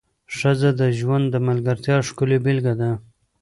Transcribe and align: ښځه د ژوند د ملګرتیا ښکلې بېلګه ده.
ښځه 0.37 0.69
د 0.79 0.81
ژوند 0.99 1.25
د 1.29 1.35
ملګرتیا 1.47 1.97
ښکلې 2.07 2.37
بېلګه 2.45 2.73
ده. 2.81 2.91